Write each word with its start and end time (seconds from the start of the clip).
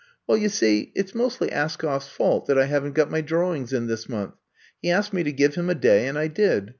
*'Well, 0.25 0.39
you 0.39 0.49
see, 0.49 0.91
it 0.95 1.09
's 1.09 1.13
mostly 1.13 1.49
Askoff's 1.49 2.07
fault 2.07 2.47
that 2.47 2.57
I 2.57 2.65
have 2.65 2.83
n't 2.83 2.95
got 2.95 3.11
my 3.11 3.21
drawings 3.21 3.71
In 3.71 3.85
this 3.85 4.09
month. 4.09 4.33
He 4.81 4.89
asked 4.89 5.13
me 5.13 5.21
to 5.21 5.31
give 5.31 5.53
him 5.53 5.69
a 5.69 5.75
day 5.75 6.07
and 6.07 6.17
I 6.17 6.27
did. 6.27 6.69